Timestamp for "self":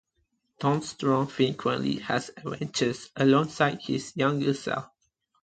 4.55-4.89